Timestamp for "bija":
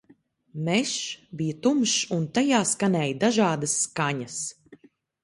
1.41-1.57